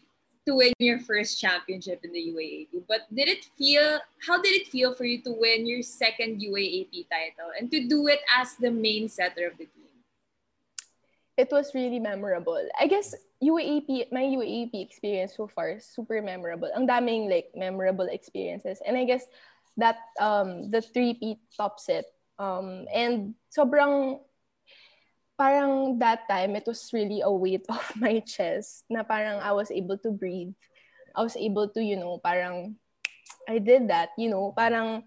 [0.48, 2.84] to win your first championship in the UAAP.
[2.88, 7.06] But did it feel how did it feel for you to win your second UAAP
[7.10, 9.92] title and to do it as the main setter of the team?
[11.38, 12.62] It was really memorable.
[12.80, 16.70] I guess UAAP, my UAAP experience so far is super memorable.
[16.76, 18.82] Ang daming like memorable experiences.
[18.86, 19.26] And I guess
[19.78, 22.06] that um the three-peat top set.
[22.42, 24.22] Um and sobrang
[25.38, 29.72] parang that time it was really a weight off my chest na parang I was
[29.72, 30.54] able to breathe.
[31.12, 32.76] I was able to, you know, parang
[33.50, 35.04] I did that, you know, parang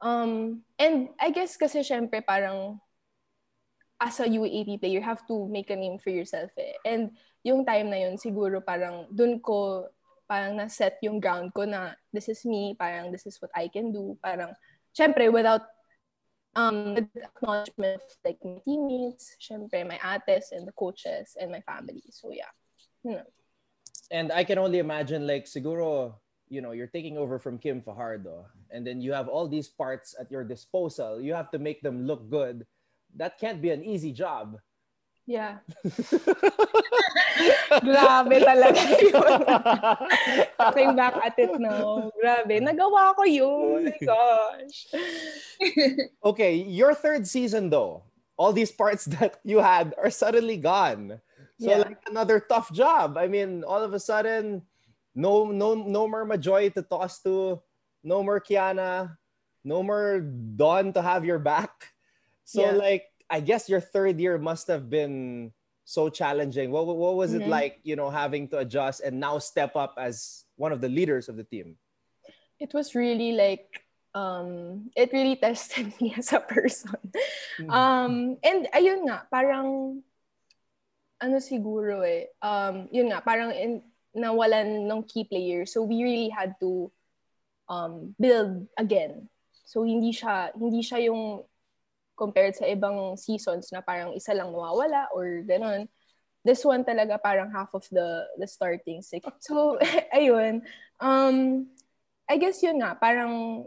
[0.00, 2.80] um and I guess kasi syempre parang
[4.00, 6.72] as a UAP player, you have to make a name for yourself eh.
[6.88, 7.12] And
[7.44, 9.88] yung time na yun, siguro parang dun ko
[10.30, 13.90] parang na-set yung ground ko na this is me, parang this is what I can
[13.90, 14.14] do.
[14.22, 14.54] Parang,
[14.94, 15.66] syempre, without
[16.56, 22.02] um, acknowledgement of like my teammates, syempre, my ates and the coaches and my family.
[22.10, 22.50] So yeah.
[23.04, 23.28] You know.
[24.10, 26.14] And I can only imagine like siguro,
[26.48, 30.14] you know, you're taking over from Kim Fajardo and then you have all these parts
[30.18, 31.20] at your disposal.
[31.20, 32.66] You have to make them look good
[33.16, 34.58] that can't be an easy job.
[35.26, 35.58] Yeah.
[37.86, 39.40] Grabe talaga yun.
[40.58, 42.10] Looking back at it now.
[42.18, 42.60] Grabe.
[42.60, 43.48] Nagawa ko yun.
[43.48, 44.78] Oh my gosh.
[46.30, 48.02] okay, your third season though,
[48.36, 51.20] all these parts that you had are suddenly gone.
[51.60, 51.84] So yeah.
[51.84, 53.20] like another tough job.
[53.20, 54.64] I mean, all of a sudden,
[55.14, 57.60] no no no more Majoy to toss to,
[58.02, 59.16] no more Kiana,
[59.64, 61.92] no more Dawn to have your back.
[62.44, 62.72] So yeah.
[62.72, 65.52] like I guess your third year must have been
[65.90, 66.70] so challenging.
[66.70, 67.50] What what was mm-hmm.
[67.50, 70.86] it like, you know, having to adjust and now step up as one of the
[70.86, 71.74] leaders of the team?
[72.62, 73.82] It was really like
[74.14, 76.94] um it really tested me as a person.
[77.58, 77.74] Mm-hmm.
[77.74, 79.98] Um and ayun nga, parang
[81.18, 83.82] ano siguro eh, um yun nga, parang in,
[84.14, 85.66] nawalan ng key player.
[85.66, 86.86] So we really had to
[87.66, 89.26] um build again.
[89.66, 91.42] So hindi siya hindi siya yung
[92.20, 95.88] compared sa ibang seasons na parang isa lang nawawala or ganun.
[96.44, 99.24] This one talaga parang half of the the starting six.
[99.40, 99.80] So,
[100.16, 100.60] ayun.
[101.00, 101.68] Um,
[102.28, 103.64] I guess yun nga, parang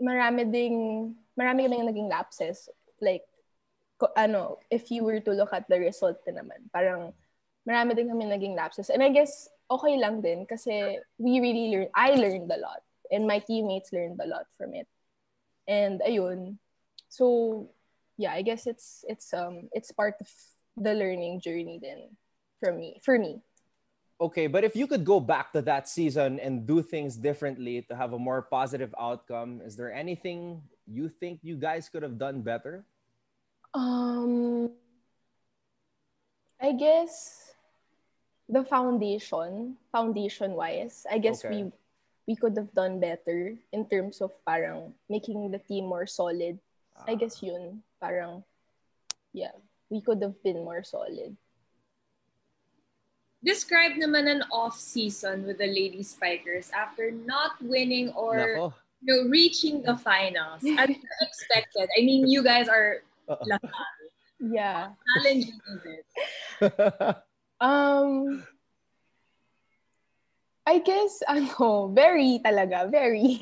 [0.00, 2.72] marami ding, marami ding naging lapses.
[3.04, 3.28] Like,
[4.16, 7.12] ano, if you were to look at the result din naman, parang
[7.68, 8.88] marami din kami naging lapses.
[8.88, 12.82] And I guess, okay lang din kasi we really learned, I learned a lot.
[13.12, 14.88] And my teammates learned a lot from it.
[15.68, 16.58] And ayun,
[17.10, 17.68] so
[18.16, 20.30] yeah i guess it's it's um it's part of
[20.78, 22.08] the learning journey then
[22.62, 23.42] for me for me.
[24.20, 27.96] Okay but if you could go back to that season and do things differently to
[27.96, 32.40] have a more positive outcome is there anything you think you guys could have done
[32.44, 32.84] better?
[33.72, 34.70] Um
[36.60, 37.48] i guess
[38.44, 41.64] the foundation foundation wise i guess okay.
[41.64, 41.72] we
[42.28, 46.60] we could have done better in terms of parang making the team more solid
[47.06, 48.44] I guess yun, parang,
[49.32, 49.52] yeah,
[49.88, 51.36] we could have been more solid.
[53.42, 59.80] Describe naman an off-season with the Lady Spikers after not winning or you know, reaching
[59.80, 60.90] the finals as
[61.24, 61.88] expected.
[61.96, 63.72] I mean, you guys are LaSalle.
[64.40, 64.92] Yeah.
[65.16, 66.06] challenging is it?
[67.60, 68.44] um,
[70.66, 73.36] I guess, ano, very talaga, very.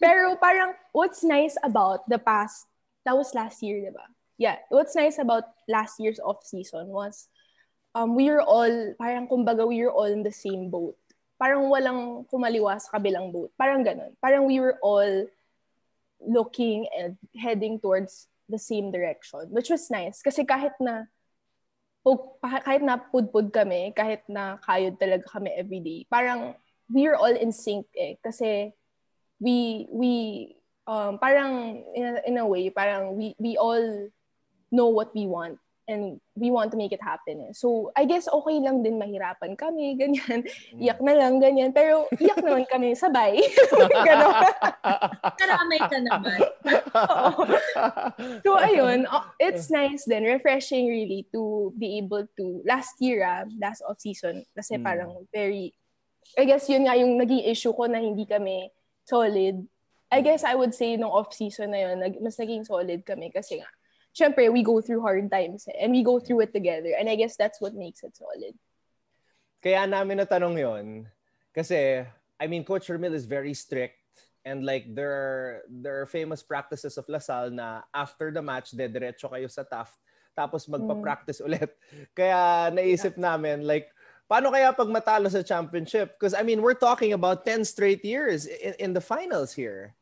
[0.00, 2.66] Pero parang, what's nice about the past
[3.04, 4.04] that was last year, diba?
[4.36, 7.28] Yeah, what's nice about last year's off season was
[7.94, 10.96] um, we were all, parang kumbaga, we were all in the same boat.
[11.38, 13.50] Parang walang kumaliwa sa kabilang boat.
[13.58, 14.12] Parang ganun.
[14.20, 15.26] Parang we were all
[16.20, 20.20] looking and heading towards the same direction, which was nice.
[20.22, 21.06] Kasi kahit na
[22.44, 26.52] kahit na pudpud kami, kahit na kayod talaga kami everyday, parang
[26.92, 28.20] we are all in sync eh.
[28.20, 28.76] Kasi
[29.40, 30.12] we, we
[30.86, 34.08] um, parang in a, in a way, parang we, we all
[34.72, 37.40] know what we want and we want to make it happen.
[37.48, 37.52] Eh.
[37.52, 40.48] So, I guess okay lang din mahirapan kami, ganyan.
[40.48, 40.80] Mm.
[40.80, 41.70] Iyak na lang, ganyan.
[41.76, 43.36] Pero iyak naman kami sabay.
[44.08, 44.32] Ganon.
[45.36, 46.38] Karamay ka naman.
[48.44, 49.04] so, ayun.
[49.36, 54.80] It's nice then, refreshing really to be able to, last year, ah, last off-season, kasi
[54.80, 54.84] mm.
[54.84, 55.76] parang very,
[56.40, 58.72] I guess yun nga yung naging issue ko na hindi kami
[59.04, 59.60] solid
[60.12, 63.60] I guess I would say nung off-season na yun, nag, mas naging solid kami kasi
[63.60, 63.70] nga,
[64.14, 66.94] syempre, we go through hard times eh, and we go through it together.
[66.98, 68.54] And I guess that's what makes it solid.
[69.64, 70.86] Kaya namin natanong yon
[71.50, 72.04] kasi,
[72.38, 73.96] I mean, Coach Ramil is very strict
[74.44, 78.86] and like there are, there are famous practices of Lasal na after the match, de
[78.86, 79.96] diretso kayo sa Taft
[80.34, 81.46] tapos magpa-practice mm.
[81.46, 81.70] ulit.
[82.18, 83.93] Kaya naisip namin like
[84.30, 86.16] Paano kaya pag matalo sa championship?
[86.16, 89.94] Because I mean, we're talking about 10 straight years in, in the finals here.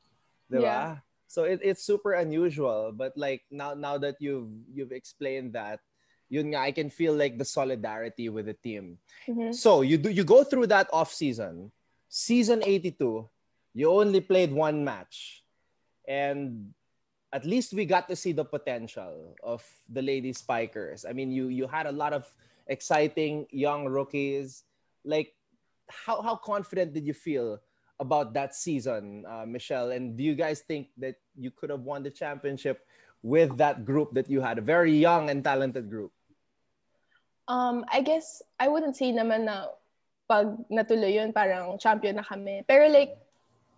[0.51, 0.63] Diba?
[0.63, 0.91] Yeah.
[1.27, 2.93] So it, it's super unusual.
[2.95, 5.81] But like now now that you've you've explained that,
[6.29, 9.01] yun nga, I can feel like the solidarity with the team.
[9.27, 9.57] Mm-hmm.
[9.57, 11.73] So you do you go through that off season,
[12.13, 13.29] season 82,
[13.73, 15.43] you only played one match.
[16.07, 16.77] And
[17.33, 21.09] at least we got to see the potential of the Lady Spikers.
[21.09, 22.29] I mean, you you had a lot of
[22.73, 24.65] exciting young rookies.
[25.05, 25.37] Like,
[25.93, 27.61] how how confident did you feel
[28.01, 29.93] about that season, uh, Michelle?
[29.93, 32.83] And do you guys think that you could have won the championship
[33.21, 36.11] with that group that you had, a very young and talented group?
[37.47, 39.71] Um, I guess I wouldn't say naman na
[40.27, 42.65] pag natuloy yun, parang champion na kami.
[42.67, 43.15] Pero like,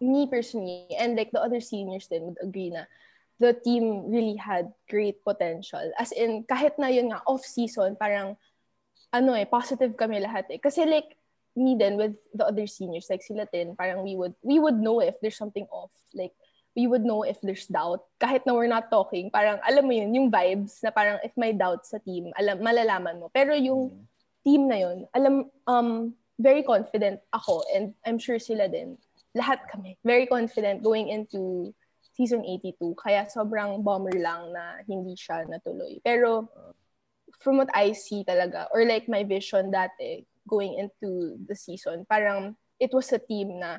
[0.01, 2.85] me personally, and like the other seniors then would agree na
[3.41, 5.83] the team really had great potential.
[5.99, 8.37] As in, kahit na yun nga, off-season, parang,
[9.15, 10.59] ano eh, positive kami lahat eh.
[10.59, 11.15] Kasi like,
[11.55, 14.99] me then with the other seniors, like sila din, parang we would, we would know
[14.99, 15.95] if there's something off.
[16.11, 16.35] Like,
[16.75, 18.03] we would know if there's doubt.
[18.19, 21.55] Kahit na we're not talking, parang, alam mo yun, yung vibes na parang if may
[21.55, 23.31] doubt sa team, alam, malalaman mo.
[23.31, 24.03] Pero yung mm.
[24.43, 26.11] team na yun, alam, um,
[26.43, 28.99] very confident ako and I'm sure sila din.
[29.39, 31.71] Lahat kami, very confident going into
[32.15, 32.99] season 82.
[32.99, 35.99] Kaya sobrang bummer lang na hindi siya natuloy.
[36.03, 36.51] Pero
[37.41, 42.57] from what I see talaga, or like my vision dati going into the season, parang
[42.79, 43.79] it was a team na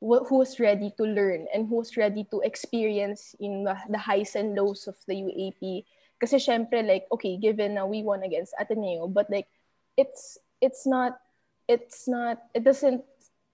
[0.00, 4.54] who was ready to learn and who was ready to experience in the, highs and
[4.54, 5.84] lows of the UAAP.
[6.20, 9.48] Kasi syempre like, okay, given na we won against Ateneo, but like,
[9.96, 11.16] it's it's not,
[11.68, 13.04] it's not, it doesn't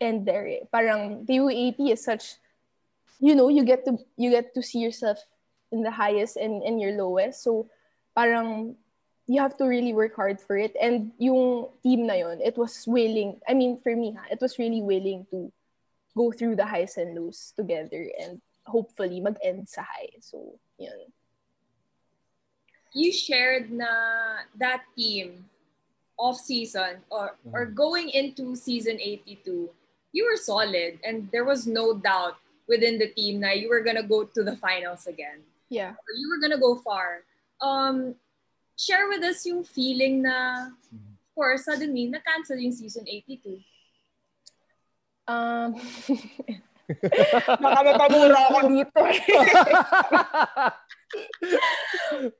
[0.01, 0.47] end there.
[0.49, 0.67] Eh.
[0.73, 2.41] Parang the UAAP is such
[3.21, 5.21] you know you get to you get to see yourself
[5.71, 7.69] in the highest and in your lowest so
[8.17, 8.75] parang
[9.31, 12.83] you have to really work hard for it and yung team na yon it was
[12.91, 15.55] willing I mean for me ha, it was really willing to
[16.19, 21.15] go through the highs and lows together and hopefully mag-end sa high so yun
[22.91, 25.47] you shared na that team
[26.19, 27.79] off season or or mm-hmm.
[27.79, 29.71] going into season 82
[30.13, 32.35] you were solid and there was no doubt
[32.71, 35.43] within the team na you were gonna go to the finals again.
[35.69, 35.95] Yeah.
[36.15, 37.23] You were gonna go far.
[37.61, 38.15] Um,
[38.81, 43.61] share with us yung feeling na, of course, suddenly, na-cancel yung season 82.
[45.29, 45.77] Um,
[47.63, 48.99] Baka mapamura ako dito.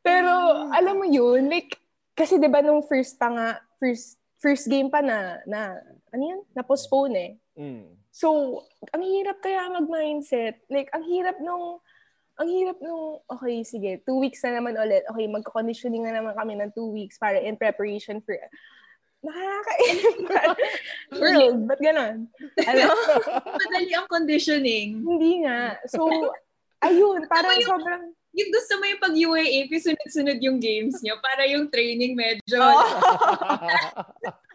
[0.07, 0.33] Pero,
[0.75, 1.79] alam mo yun, like,
[2.19, 3.49] kasi 'di ba nung first pa nga,
[3.79, 5.79] first first game pa na na
[6.11, 6.41] ano yan?
[6.51, 7.33] Na postpone eh.
[7.55, 7.95] Mm.
[8.11, 8.59] So,
[8.91, 10.67] ang hirap kaya mag-mindset.
[10.67, 11.79] Like, ang hirap nung,
[12.41, 15.05] ang hirap nung, okay, sige, two weeks na naman ulit.
[15.13, 18.33] Okay, magko-conditioning na naman kami ng two weeks para in preparation for,
[19.21, 20.49] nakakailan.
[21.21, 22.33] World, ba't ganon?
[22.65, 22.85] Ano?
[23.61, 25.05] Madali ang conditioning.
[25.05, 25.77] Hindi nga.
[25.85, 26.09] So,
[26.81, 31.69] ayun, parang sobrang, yung gusto mo yung pag UAAP, sunod-sunod yung games niyo para yung
[31.69, 32.57] training medyo.
[32.57, 32.85] Oh.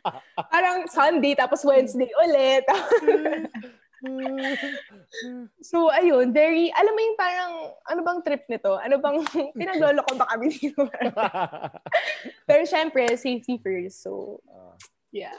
[0.53, 2.61] Parang Sunday, tapos Wednesday ulit.
[5.69, 7.53] so, ayun, very, alam mo yung parang,
[7.89, 8.77] ano bang trip nito?
[8.77, 9.17] Ano bang,
[9.59, 10.87] pinaglolo ko ba kami dito?
[12.49, 14.01] Pero syempre, safety first.
[14.03, 14.41] So,
[15.11, 15.37] yeah.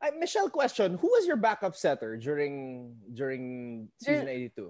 [0.00, 0.98] Uh, Michelle, question.
[1.00, 4.68] Who was your backup setter during during season 82?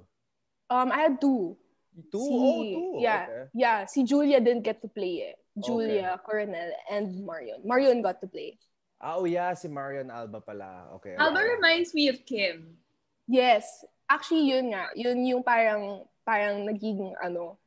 [0.71, 1.59] Um, I had two.
[2.13, 2.23] Two?
[2.23, 3.03] Si, oh, two.
[3.03, 3.27] Yeah.
[3.27, 3.45] Okay.
[3.55, 3.79] Yeah.
[3.87, 5.37] Si Julia didn't get to play eh.
[5.59, 6.23] Julia, okay.
[6.27, 7.63] Coronel, and Marion.
[7.63, 8.59] Marion got to play.
[8.99, 10.91] Ah, oh yeah, si Marion Alba pala.
[10.99, 11.15] Okay.
[11.15, 11.55] Alba okay.
[11.55, 12.75] reminds me of Kim.
[13.27, 13.85] Yes.
[14.09, 14.89] Actually, yun nga.
[14.95, 17.59] Yun yung parang, parang naging, ano,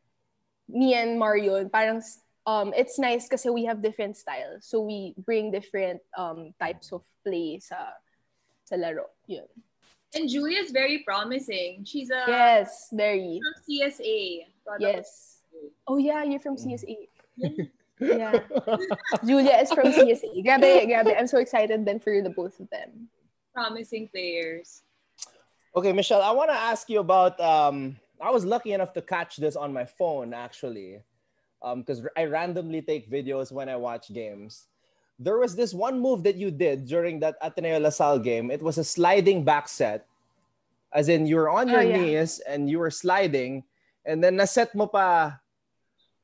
[0.69, 2.01] me and Marion, parang,
[2.45, 4.65] um, it's nice kasi we have different styles.
[4.65, 7.97] So we bring different um, types of play sa,
[8.65, 9.11] sa laro.
[9.27, 9.47] Yun.
[10.15, 11.83] And Julia's very promising.
[11.83, 14.47] She's a yes, very from CSA.
[14.79, 15.41] Yes.
[15.85, 16.95] Oh yeah, you're from CSA.
[17.99, 18.39] Yeah.
[19.25, 20.45] Julia is from CSA.
[20.45, 21.17] Grabe, grabe.
[21.17, 23.09] I'm so excited then for the both of them.
[23.53, 24.83] Promising players.
[25.75, 27.39] Okay, Michelle, I want to ask you about.
[27.39, 31.01] Um, I was lucky enough to catch this on my phone actually,
[31.61, 34.65] because um, I randomly take videos when I watch games.
[35.19, 38.49] There was this one move that you did during that Ateneo LaSalle game.
[38.49, 40.05] It was a sliding back set,
[40.93, 41.97] as in you were on your oh, yeah.
[41.97, 43.63] knees and you were sliding,
[44.05, 45.37] and then naset mo pa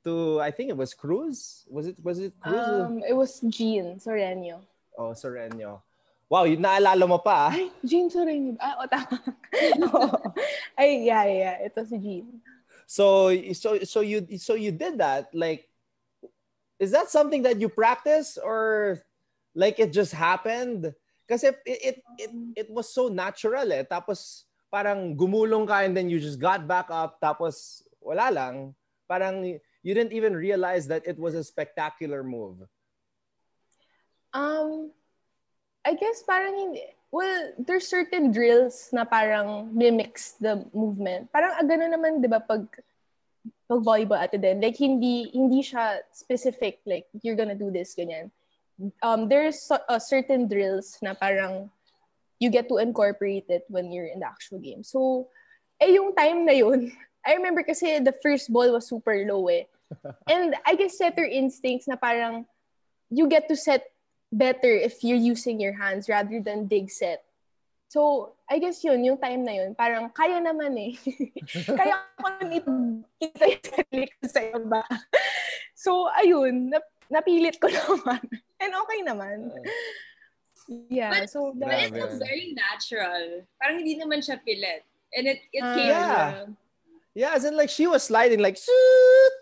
[0.03, 1.65] to I think it was Cruz.
[1.69, 2.67] Was it was it Cruz?
[2.67, 4.61] Um, it was Jean Sorenio.
[4.97, 5.81] Oh, Sorenio.
[6.33, 7.53] Wow, yun naalala mo pa.
[7.53, 7.53] Ah.
[7.53, 8.09] Ay, Jean.
[8.57, 9.21] Ah, o tama.
[9.85, 10.17] oh.
[10.73, 11.55] Ay, yeah, yeah.
[11.69, 12.25] Ito si Jean.
[12.89, 15.29] So, so, so you, so you did that.
[15.29, 15.69] Like,
[16.81, 18.97] is that something that you practice or
[19.53, 20.89] like it just happened?
[21.29, 22.31] Kasi it, it, it,
[22.65, 23.85] it was so natural eh.
[23.85, 27.21] Tapos, parang gumulong ka and then you just got back up.
[27.21, 28.73] Tapos, wala lang.
[29.05, 29.45] Parang
[29.85, 32.65] you didn't even realize that it was a spectacular move?
[34.33, 34.89] Um,
[35.83, 41.29] I guess parang hindi, Well, there's certain drills na parang mimics the movement.
[41.29, 42.65] Parang ah, gano'n naman, di ba, pag
[43.69, 44.57] pag volleyball at din.
[44.57, 48.33] Like, hindi, hindi siya specific, like, you're gonna do this, ganyan.
[49.05, 51.69] Um, there's so, uh, certain drills na parang
[52.41, 54.81] you get to incorporate it when you're in the actual game.
[54.81, 55.29] So,
[55.77, 56.89] eh, yung time na yun,
[57.29, 59.69] I remember kasi the first ball was super low eh.
[60.33, 62.49] And I guess setter instincts na parang
[63.13, 63.92] you get to set
[64.33, 67.21] better if you're using your hands rather than dig set.
[67.93, 70.97] So, I guess yun, yung time na yun, parang kaya naman eh.
[71.79, 72.25] kaya ko
[73.21, 74.81] kita yung sarili ko sa iba.
[75.83, 78.23] So, ayun, nap- napilit ko naman.
[78.57, 79.51] And okay naman.
[80.87, 83.43] Yeah, But, so but that, it was very natural.
[83.59, 84.87] Parang hindi naman siya pilit.
[85.11, 86.31] And it, it Ah, came yeah.
[86.47, 86.55] from-
[87.13, 89.35] Yeah, as in like she was sliding like shoot.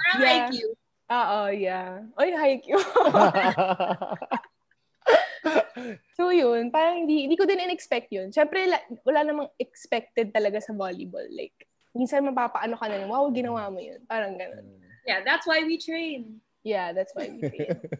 [0.00, 0.48] Parang Yeah.
[0.48, 0.54] IQ.
[1.10, 2.06] Oo, yeah.
[2.14, 2.78] Oy, haiku.
[6.16, 8.30] so yun, parang hindi, hindi ko din in-expect yun.
[8.30, 11.26] Siyempre, la, wala namang expected talaga sa volleyball.
[11.34, 11.66] Like,
[11.98, 13.98] minsan mapapaano ka na, wow, ginawa mo yun.
[14.06, 14.62] Parang ganun.
[15.02, 16.38] Yeah, that's why we train.
[16.62, 17.82] Yeah, that's why we train.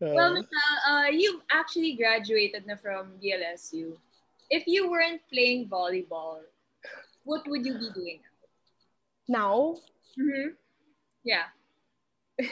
[0.00, 3.96] Well, Michelle, uh, you actually graduated na from DLSU.
[4.48, 6.40] If you weren't playing volleyball,
[7.24, 8.20] what would you be doing
[9.28, 9.56] Now, now?
[10.16, 10.48] Mm-hmm.
[11.26, 11.50] Yeah.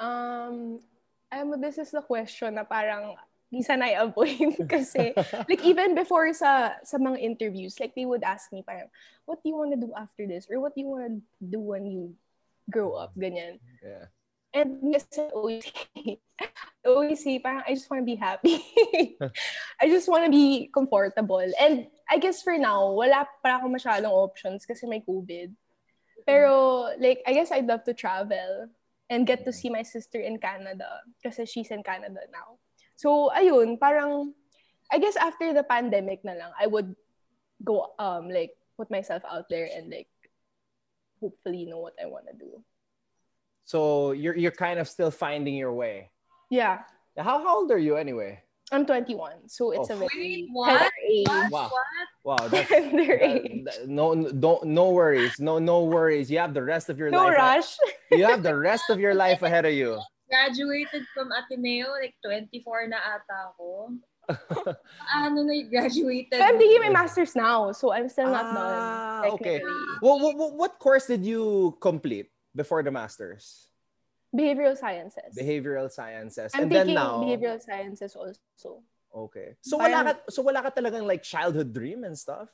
[0.00, 0.80] um,
[1.28, 3.12] alam mo, this is the question na parang
[3.52, 5.12] minsan I avoid kasi
[5.46, 8.88] like even before sa sa mga interviews, like they would ask me parang,
[9.28, 10.48] what do you want to do after this?
[10.48, 12.16] Or what do you want to do when you
[12.72, 13.12] grow up?
[13.12, 13.60] Ganyan.
[13.84, 14.08] yeah.
[14.56, 18.56] And kasi I always say, I always say, parang I just want to be happy.
[19.82, 21.44] I just want to be comfortable.
[21.60, 25.52] And I guess for now, wala pa ako masyadong options kasi may COVID.
[26.26, 28.68] Pero, like, I guess I'd love to travel
[29.08, 32.58] and get to see my sister in Canada kasi she's in Canada now.
[32.96, 34.34] So, ayun, parang,
[34.90, 36.94] I guess after the pandemic na lang, I would
[37.62, 40.10] go, um, like, put myself out there and, like,
[41.22, 42.62] hopefully know what I want to do.
[43.66, 46.10] So you're you're kind of still finding your way.
[46.50, 46.86] Yeah.
[47.18, 48.45] How, how old are you anyway?
[48.72, 49.94] I'm 21, so it's Oh.
[49.94, 50.68] a very Wait, what?
[50.74, 51.50] tender age.
[51.54, 51.70] Wow.
[52.26, 53.62] Wow, that's Tender that- age.
[53.64, 55.38] that- no no- don't no worries.
[55.38, 56.26] No no worries.
[56.30, 57.38] You have the rest of your No life.
[57.38, 57.70] rush.
[58.10, 60.02] You have the rest of your life ahead of you.
[60.26, 63.94] Graduated from Ateneo, like 24 na ata ako.
[65.14, 66.34] ano na graduated?
[66.34, 69.38] But I'm taking my master's now, so I'm still not Ah, done.
[69.38, 69.62] okay.
[69.62, 70.02] technically.
[70.02, 73.65] What, what what course did you complete before the masters?
[74.36, 75.32] Behavioral sciences.
[75.32, 76.52] Behavioral sciences.
[76.52, 78.84] I'm and then now behavioral sciences also.
[79.08, 79.56] Okay.
[79.64, 82.52] So wala Parang- ka so wala ka talagang like childhood dream and stuff?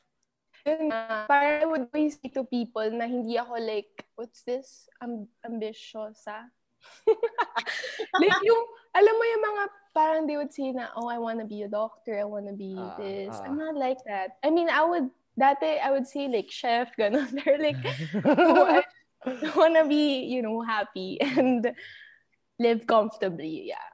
[0.62, 4.87] Yun nga, parang I would always say to people na hindi ako like, what's this?
[5.03, 6.47] Am- ambitiosa?
[8.22, 8.62] like yung,
[8.95, 11.68] alam mo yung mga, parang they would say na, oh, I want to be a
[11.68, 13.35] doctor, I want to be Ah, this.
[13.35, 13.43] ah.
[13.43, 14.39] I'm not like that.
[14.47, 17.26] I mean, I would, dati, I would say like chef, ganun.
[17.43, 17.83] They're like,
[18.39, 18.87] oh, I
[19.57, 21.70] want to be, you know, happy and
[22.59, 23.68] live comfortably.
[23.70, 23.89] Yeah.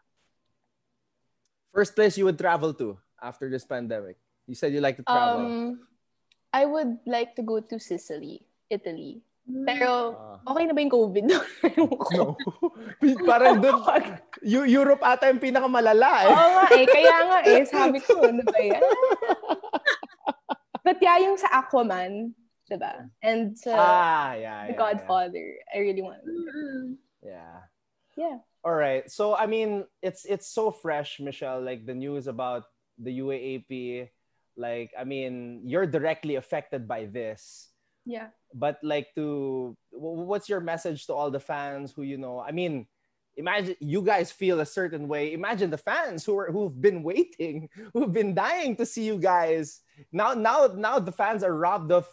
[1.73, 4.17] First place you would travel to after this pandemic.
[4.47, 5.45] You said you like to travel.
[5.45, 5.85] Um,
[6.53, 8.41] I would like to go to Sicily,
[8.73, 9.21] Italy.
[9.49, 10.53] Pero, Ah.
[10.53, 11.49] okay na ba yung COVID doon?
[12.17, 12.37] No.
[13.29, 16.29] Parang doon, Eu- Europe ata yung pinakamalala eh.
[16.29, 16.85] Oo nga eh.
[16.85, 17.61] Kaya nga eh.
[17.65, 18.85] Sabi ko, ano ba yan?
[20.85, 22.33] But yeah, yung sa Aquaman,
[22.71, 23.09] diba?
[23.23, 26.21] And sa ah, yeah, The yeah, Godfather, I really want
[27.25, 27.67] Yeah.
[28.17, 28.39] Yeah.
[28.65, 29.09] All right.
[29.11, 31.63] So I mean, it's it's so fresh, Michelle.
[31.63, 32.65] Like the news about
[32.99, 34.09] the UAAP.
[34.59, 37.71] Like I mean, you're directly affected by this.
[38.09, 38.33] Yeah.
[38.55, 42.41] But like to, what's your message to all the fans who you know?
[42.41, 42.89] I mean,
[43.37, 45.33] imagine you guys feel a certain way.
[45.33, 49.81] Imagine the fans who are who've been waiting, who've been dying to see you guys.
[50.11, 52.09] Now, now, now the fans are robbed of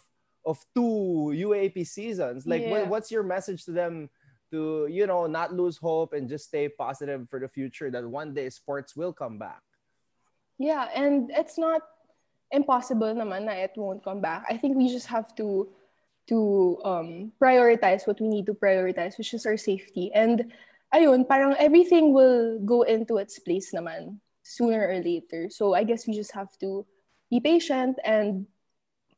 [0.46, 2.46] of two UAAP seasons.
[2.46, 4.08] Like, what, what's your message to them?
[4.54, 7.90] To you know, not lose hope and just stay positive for the future.
[7.90, 9.60] That one day sports will come back.
[10.56, 11.82] Yeah, and it's not
[12.54, 14.46] impossible naman na it won't come back.
[14.48, 15.68] I think we just have to
[16.30, 20.10] to um, prioritize what we need to prioritize, which is our safety.
[20.14, 20.50] And
[20.94, 25.50] ayun, parang everything will go into its place naman sooner or later.
[25.50, 26.86] So I guess we just have to
[27.30, 28.46] be patient and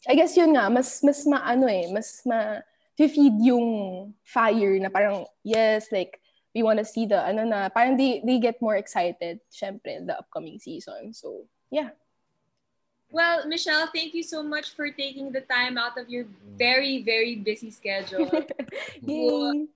[0.06, 2.62] I guess yun nga, mas mas maano eh, mas ma
[2.98, 6.20] to feed yung fire na parang yes, like
[6.54, 10.18] we want to see the ano na parang they, they get more excited syempre the
[10.18, 11.14] upcoming season.
[11.14, 11.90] So, yeah.
[13.10, 16.26] Well, Michelle, thank you so much for taking the time out of your
[16.58, 18.28] very, very busy schedule
[19.00, 19.66] Yay.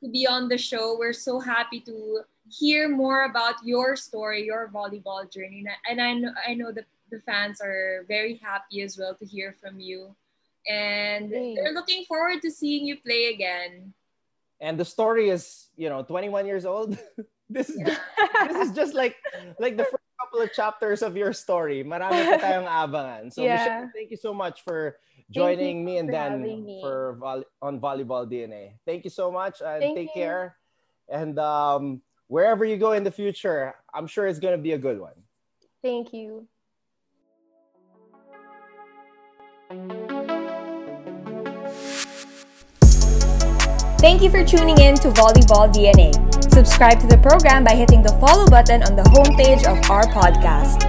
[0.00, 0.96] to be on the show.
[0.96, 5.66] We're so happy to hear more about your story, your volleyball journey.
[5.84, 9.54] And I know I know that the fans are very happy as well to hear
[9.60, 10.14] from you.
[10.68, 13.94] And they're looking forward to seeing you play again.
[14.60, 16.98] And the story is, you know, 21 years old.
[17.50, 17.86] this is yeah.
[17.86, 18.00] just,
[18.48, 19.16] this is just like
[19.58, 21.84] like the first couple of chapters of your story.
[21.84, 23.32] Marami pa tayong abangan.
[23.32, 23.56] So yeah.
[23.56, 24.98] Michelle, thank you so much for
[25.30, 26.80] joining me and Denden.
[26.80, 27.16] for
[27.62, 28.76] on Volleyball DNA.
[28.84, 30.22] Thank you so much and thank take you.
[30.22, 30.56] care.
[31.08, 34.78] And um, wherever you go in the future, I'm sure it's going to be a
[34.78, 35.16] good one.
[35.82, 36.46] Thank you.
[39.68, 39.82] Thank
[44.22, 46.14] you for tuning in to Volleyball DNA.
[46.50, 50.84] Subscribe to the program by hitting the follow button on the homepage of our podcast.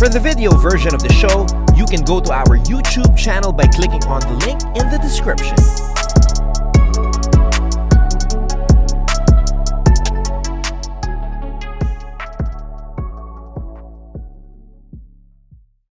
[0.00, 1.46] For the video version of the show,
[1.76, 5.54] you can go to our YouTube channel by clicking on the link in the description.